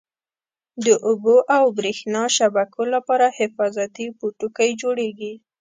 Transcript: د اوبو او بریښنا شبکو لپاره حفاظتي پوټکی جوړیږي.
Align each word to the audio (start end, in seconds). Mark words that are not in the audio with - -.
د 0.85 0.87
اوبو 1.07 1.35
او 1.57 1.63
بریښنا 1.77 2.23
شبکو 2.37 2.81
لپاره 2.93 3.25
حفاظتي 3.39 4.07
پوټکی 4.19 4.69
جوړیږي. 4.81 5.33